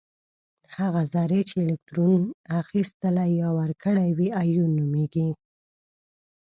[0.75, 2.21] هغه ذرې چې الکترون
[2.61, 5.27] اخیستلی یا ورکړی وي ایون نومیږي.